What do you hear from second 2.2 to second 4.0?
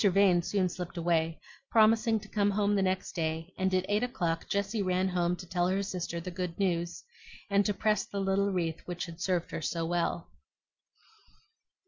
to come the next day; and at